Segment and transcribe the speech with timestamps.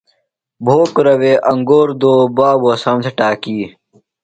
[0.65, 3.59] بھوکُرہ وے انگور دو، بابوۡ اسام تھےۡ ٹاکی